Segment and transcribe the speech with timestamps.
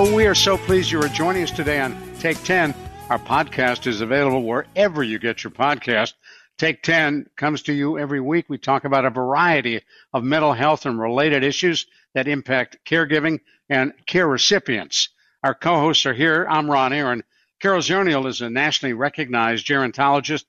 [0.00, 2.72] Oh, we are so pleased you are joining us today on Take 10.
[3.10, 6.12] Our podcast is available wherever you get your podcast.
[6.56, 8.44] Take 10 comes to you every week.
[8.48, 13.92] We talk about a variety of mental health and related issues that impact caregiving and
[14.06, 15.08] care recipients.
[15.42, 16.46] Our co-hosts are here.
[16.48, 17.24] I'm Ron Aaron.
[17.60, 20.44] Carol Zernial is a nationally recognized gerontologist.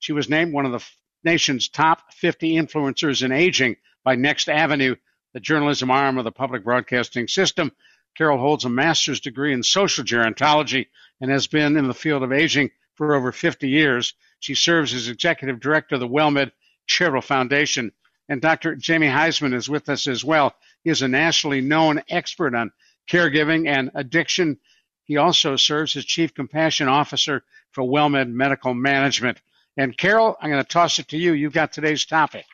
[0.00, 0.86] She was named one of the
[1.24, 4.96] nation's top 50 influencers in aging by Next Avenue,
[5.32, 7.72] the journalism arm of the public broadcasting system.
[8.16, 10.88] Carol holds a master's degree in social gerontology
[11.20, 14.14] and has been in the field of aging for over 50 years.
[14.40, 16.52] She serves as executive director of the WellMed
[16.86, 17.92] Charitable Foundation.
[18.28, 18.76] And Dr.
[18.76, 20.54] Jamie Huysman is with us as well.
[20.84, 22.72] He is a nationally known expert on
[23.08, 24.58] caregiving and addiction.
[25.04, 29.40] He also serves as chief compassion officer for WellMed Medical Management.
[29.76, 31.32] And Carol, I'm going to toss it to you.
[31.32, 32.44] You've got today's topic.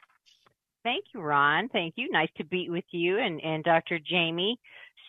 [0.83, 1.69] Thank you, Ron.
[1.69, 2.09] Thank you.
[2.11, 3.99] Nice to be with you and, and Dr.
[3.99, 4.61] Jamie.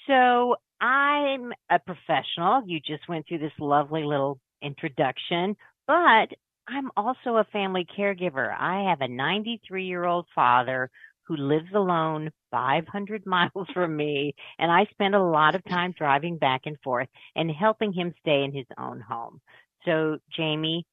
[0.08, 2.64] So I'm a professional.
[2.66, 5.56] You just went through this lovely little introduction,
[5.88, 6.30] but
[6.68, 8.54] I'm also a family caregiver.
[8.58, 10.90] I have a 93 year old father
[11.28, 16.38] who lives alone 500 miles from me, and I spend a lot of time driving
[16.38, 19.42] back and forth and helping him stay in his own home.
[19.86, 20.86] So, Jamie,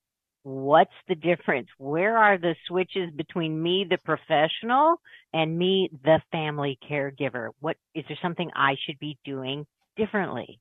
[0.45, 1.69] what's the difference?
[1.79, 5.01] Where are the switches between me, the professional,
[5.33, 7.49] and me, the family caregiver?
[7.61, 9.67] What is there something I should be doing
[9.97, 10.61] differently?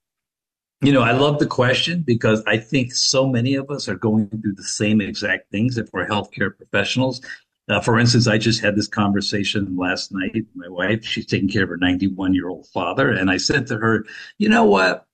[0.82, 4.28] You know, I love the question because I think so many of us are going
[4.30, 7.22] through the same exact things if we're healthcare professionals.
[7.70, 11.06] Uh, for instance, I just had this conversation last night my wife.
[11.06, 13.10] She's taking care of her 91 year old father.
[13.12, 14.06] And I said to her,
[14.38, 15.06] you know what?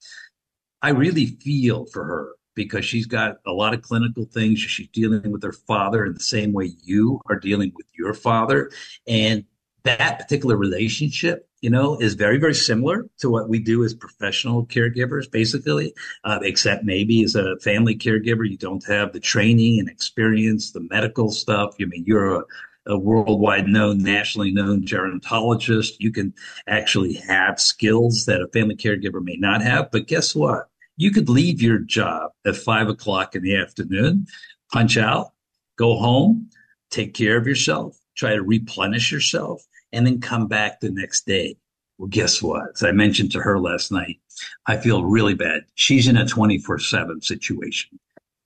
[0.81, 2.29] I really feel for her
[2.59, 4.59] because she's got a lot of clinical things.
[4.59, 8.69] She's dealing with her father in the same way you are dealing with your father.
[9.07, 9.45] And
[9.83, 14.65] that particular relationship, you know, is very, very similar to what we do as professional
[14.65, 15.93] caregivers, basically,
[16.25, 20.81] uh, except maybe as a family caregiver, you don't have the training and experience, the
[20.81, 21.75] medical stuff.
[21.79, 22.43] I mean, you're a,
[22.87, 25.93] a worldwide known, nationally known gerontologist.
[25.99, 26.33] You can
[26.67, 29.91] actually have skills that a family caregiver may not have.
[29.91, 30.69] But guess what?
[30.99, 34.27] You could leave your job at five o'clock in the afternoon,
[34.71, 35.31] punch out,
[35.77, 36.49] go home,
[36.91, 41.55] take care of yourself, try to replenish yourself, and then come back the next day.
[41.97, 42.71] Well, guess what?
[42.75, 44.19] As I mentioned to her last night,
[44.67, 45.61] I feel really bad.
[45.75, 47.97] She's in a 24 7 situation.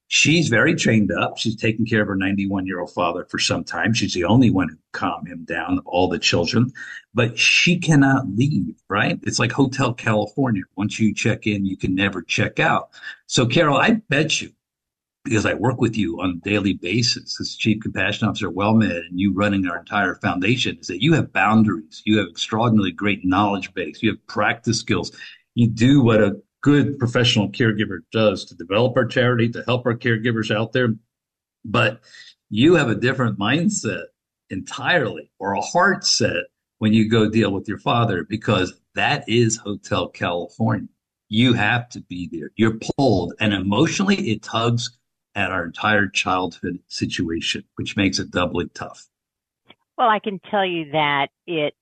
[0.07, 1.37] She's very trained up.
[1.37, 3.93] She's taken care of her 91 year old father for some time.
[3.93, 6.71] She's the only one who calmed him down of all the children,
[7.13, 9.19] but she cannot leave, right?
[9.23, 10.63] It's like Hotel California.
[10.75, 12.89] Once you check in, you can never check out.
[13.27, 14.51] So, Carol, I bet you,
[15.23, 19.07] because I work with you on a daily basis as Chief Compassion Officer at WellMed
[19.07, 22.01] and you running our entire foundation, is that you have boundaries.
[22.05, 24.03] You have extraordinarily great knowledge base.
[24.03, 25.11] You have practice skills.
[25.55, 29.93] You do what a good professional caregiver does to develop our charity, to help our
[29.93, 30.95] caregivers out there.
[31.63, 31.99] But
[32.49, 34.05] you have a different mindset
[34.49, 36.45] entirely or a heart set
[36.79, 40.87] when you go deal with your father because that is Hotel California.
[41.29, 42.51] You have to be there.
[42.55, 44.97] You're pulled and emotionally it tugs
[45.35, 49.07] at our entire childhood situation, which makes it doubly tough.
[49.97, 51.75] Well, I can tell you that it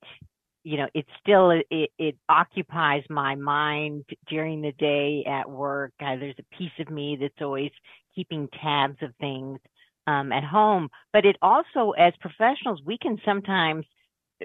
[0.64, 5.92] you know, it still it, it occupies my mind during the day at work.
[6.00, 7.72] Uh, there's a piece of me that's always
[8.16, 9.60] keeping tabs of things
[10.08, 10.90] um, at home.
[11.14, 13.86] But it also, as professionals, we can sometimes,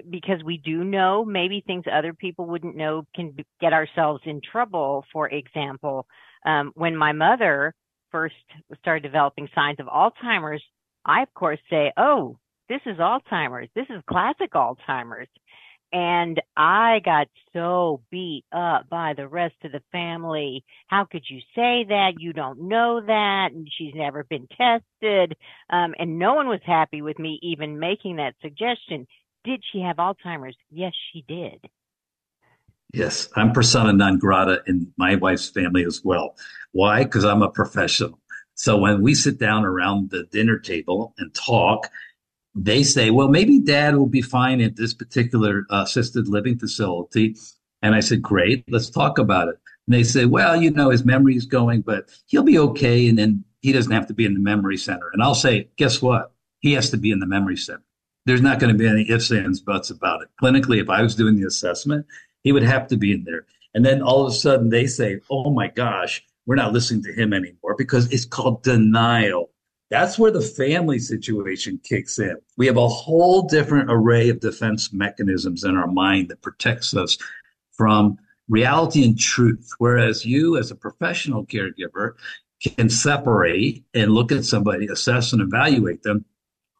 [0.09, 5.05] because we do know maybe things other people wouldn't know, can get ourselves in trouble.
[5.11, 6.07] For example,
[6.45, 7.73] um, when my mother
[8.11, 8.35] first
[8.79, 10.63] started developing signs of Alzheimer's,
[11.05, 12.37] I of course say, "Oh,
[12.69, 13.69] this is Alzheimer's.
[13.75, 15.27] This is classic Alzheimer's."
[15.91, 20.63] And I got so beat up by the rest of the family.
[20.87, 22.13] How could you say that?
[22.19, 23.51] You don't know that.
[23.53, 25.35] And she's never been tested.
[25.69, 29.07] Um, and no one was happy with me even making that suggestion.
[29.43, 30.57] Did she have Alzheimer's?
[30.69, 31.69] Yes, she did.
[32.93, 36.35] Yes, I'm persona non grata in my wife's family as well.
[36.71, 37.03] Why?
[37.03, 38.19] Because I'm a professional.
[38.55, 41.89] So when we sit down around the dinner table and talk,
[42.57, 47.35] they say, well, maybe dad will be fine at this particular uh, assisted living facility.
[47.81, 49.59] And I said, great, let's talk about it.
[49.85, 53.07] And they say, well, you know, his memory's going, but he'll be okay.
[53.07, 55.09] And then he doesn't have to be in the memory center.
[55.13, 56.31] And I'll say, guess what?
[56.59, 57.83] He has to be in the memory center.
[58.25, 60.29] There's not going to be any ifs, ands, buts about it.
[60.41, 62.05] Clinically, if I was doing the assessment,
[62.43, 63.45] he would have to be in there.
[63.73, 67.13] And then all of a sudden they say, oh my gosh, we're not listening to
[67.13, 69.51] him anymore because it's called denial.
[69.89, 72.35] That's where the family situation kicks in.
[72.57, 77.17] We have a whole different array of defense mechanisms in our mind that protects us
[77.71, 78.17] from
[78.49, 79.69] reality and truth.
[79.77, 82.13] Whereas you, as a professional caregiver,
[82.61, 86.25] can separate and look at somebody, assess and evaluate them,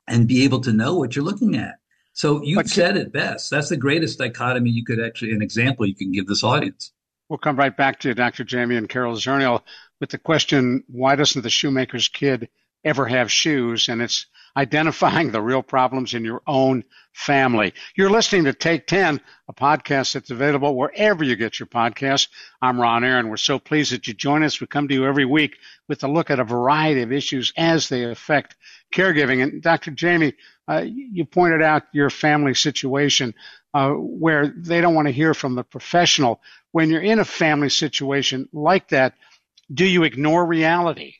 [0.08, 1.76] and be able to know what you're looking at.
[2.14, 3.52] So you said it best.
[3.52, 6.92] That's the greatest dichotomy you could actually, an example you can give this audience.
[7.30, 8.44] We'll come right back to you, Dr.
[8.44, 9.62] Jamie and Carol Zernial
[10.00, 12.50] with the question, why doesn't the shoemaker's kid
[12.84, 13.90] ever have shoes?
[13.90, 14.26] And it's
[14.58, 16.84] identifying the real problems in your own
[17.14, 17.74] family.
[17.96, 22.28] You're listening to Take 10, a podcast that's available wherever you get your podcasts.
[22.60, 23.30] I'm Ron Aaron.
[23.30, 24.60] We're so pleased that you join us.
[24.60, 25.58] We come to you every week
[25.88, 28.56] with a look at a variety of issues as they affect
[28.94, 29.44] caregiving.
[29.44, 29.92] And Dr.
[29.92, 30.34] Jamie,
[30.68, 33.36] uh, you pointed out your family situation
[33.76, 36.42] uh, where they don't want to hear from the professional.
[36.72, 39.14] When you're in a family situation like that,
[39.72, 41.16] do you ignore reality?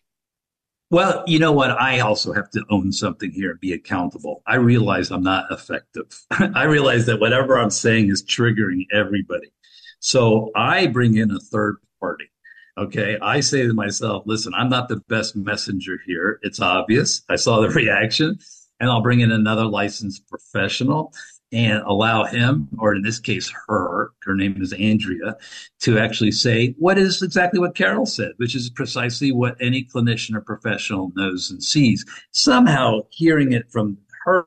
[0.90, 1.72] Well, you know what?
[1.72, 4.42] I also have to own something here and be accountable.
[4.48, 6.26] I realize I'm not effective.
[6.32, 9.52] I realize that whatever I'm saying is triggering everybody.
[10.00, 12.30] So I bring in a third party.
[12.78, 13.18] Okay.
[13.22, 16.40] I say to myself, listen, I'm not the best messenger here.
[16.42, 17.22] It's obvious.
[17.28, 18.40] I saw the reaction
[18.80, 21.12] and I'll bring in another licensed professional
[21.52, 25.38] and allow him, or in this case, her, her name is Andrea,
[25.82, 30.36] to actually say what is exactly what Carol said, which is precisely what any clinician
[30.36, 32.06] or professional knows and sees.
[32.32, 34.46] Somehow hearing it from her.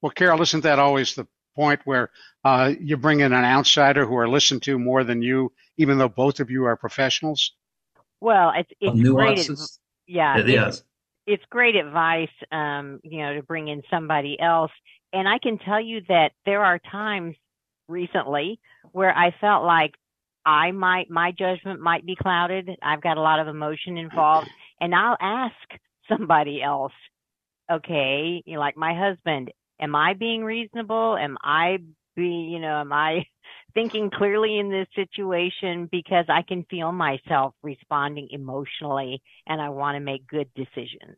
[0.00, 1.26] Well, Carol, isn't that always the
[1.56, 2.10] point where
[2.44, 6.08] uh, you bring in an outsider who are listened to more than you, even though
[6.08, 7.52] both of you are professionals?
[8.20, 9.50] Well, it's, it's great.
[10.06, 10.38] Yeah.
[10.38, 10.84] It is
[11.26, 14.72] it's great advice, um, you know, to bring in somebody else.
[15.12, 17.36] And I can tell you that there are times
[17.88, 18.60] recently
[18.92, 19.92] where I felt like
[20.46, 22.70] I might, my judgment might be clouded.
[22.82, 24.48] I've got a lot of emotion involved
[24.80, 25.54] and I'll ask
[26.08, 26.92] somebody else,
[27.70, 31.16] okay, you know, like my husband, am I being reasonable?
[31.16, 31.78] Am I
[32.16, 33.26] be, you know, am I
[33.74, 39.96] thinking clearly in this situation because I can feel myself responding emotionally and I want
[39.96, 41.16] to make good decisions.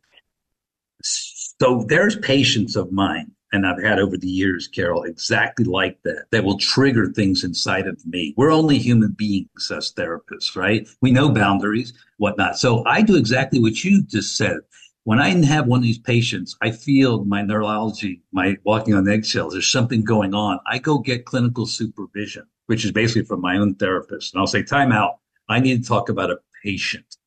[1.01, 6.25] So there's patients of mine, and I've had over the years, Carol, exactly like that,
[6.31, 8.33] that will trigger things inside of me.
[8.35, 10.87] We're only human beings as therapists, right?
[11.01, 12.57] We know boundaries, whatnot.
[12.57, 14.57] So I do exactly what you just said
[15.05, 19.53] when I have one of these patients, I feel my neurology, my walking on eggshells,
[19.53, 20.59] there's something going on.
[20.65, 24.33] I go get clinical supervision, which is basically from my own therapist.
[24.33, 25.19] And I'll say, time out.
[25.49, 27.17] I need to talk about a patient.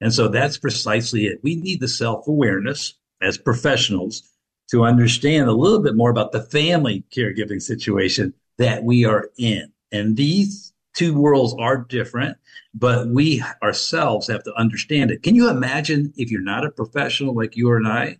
[0.00, 1.40] And so that's precisely it.
[1.42, 4.22] We need the self awareness as professionals
[4.70, 9.72] to understand a little bit more about the family caregiving situation that we are in.
[9.92, 12.36] And these two worlds are different,
[12.74, 15.22] but we ourselves have to understand it.
[15.22, 18.18] Can you imagine if you're not a professional like you and I,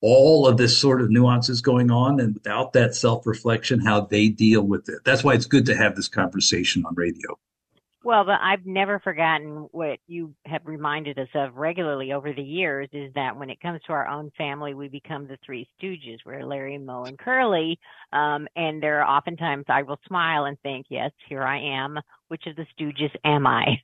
[0.00, 4.28] all of this sort of nuances going on and without that self reflection, how they
[4.28, 5.00] deal with it?
[5.04, 7.38] That's why it's good to have this conversation on radio.
[8.02, 12.88] Well, but I've never forgotten what you have reminded us of regularly over the years
[12.92, 16.16] is that when it comes to our own family, we become the three stooges.
[16.24, 17.78] We're Larry, Moe, and Curly.
[18.14, 21.98] Um, and there are oftentimes I will smile and think, yes, here I am.
[22.28, 23.82] Which of the stooges am I?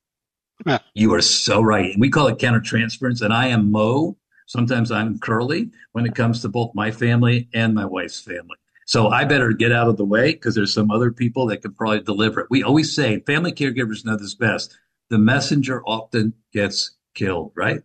[0.95, 1.95] you are so right.
[1.99, 4.17] We call it countertransference, and I am Moe.
[4.47, 8.57] Sometimes I'm Curly when it comes to both my family and my wife's family.
[8.87, 11.75] So I better get out of the way because there's some other people that can
[11.75, 12.47] probably deliver it.
[12.51, 14.79] We always say family caregivers know this best.
[15.11, 17.83] The messenger often gets killed, right?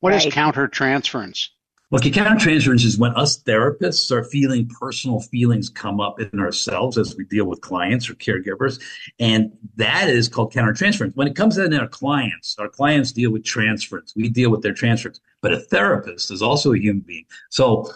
[0.00, 0.24] What right.
[0.24, 1.48] is countertransference?
[1.90, 7.16] Look, countertransference is when us therapists are feeling personal feelings come up in ourselves as
[7.16, 8.80] we deal with clients or caregivers.
[9.20, 11.14] And that is called countertransference.
[11.14, 14.12] When it comes in our clients, our clients deal with transference.
[14.16, 15.20] We deal with their transference.
[15.42, 17.24] But a therapist is also a human being.
[17.50, 17.92] So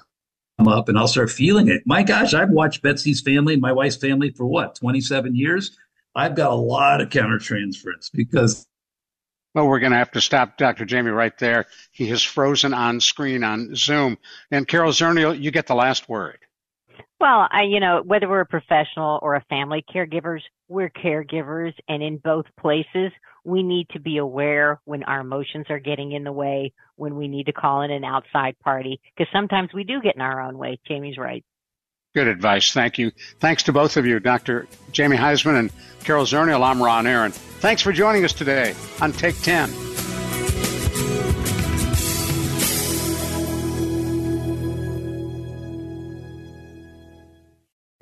[0.68, 1.82] up and I'll start feeling it.
[1.86, 5.76] My gosh, I've watched Betsy's family, my wife's family for what, 27 years?
[6.14, 8.66] I've got a lot of countertransference because.
[9.54, 10.84] Well, we're going to have to stop Dr.
[10.84, 11.66] Jamie right there.
[11.90, 14.18] He has frozen on screen on Zoom.
[14.50, 16.38] And Carol Zernial, you get the last word.
[17.20, 21.74] Well, I, you know, whether we're a professional or a family caregivers, we're caregivers.
[21.86, 23.12] And in both places,
[23.44, 27.28] we need to be aware when our emotions are getting in the way, when we
[27.28, 30.56] need to call in an outside party, because sometimes we do get in our own
[30.56, 30.80] way.
[30.88, 31.44] Jamie's right.
[32.14, 32.72] Good advice.
[32.72, 33.12] Thank you.
[33.38, 34.66] Thanks to both of you, Dr.
[34.90, 35.70] Jamie Huysman and
[36.02, 36.64] Carol Zernial.
[36.64, 37.32] I'm Ron Aaron.
[37.32, 39.89] Thanks for joining us today on Take 10.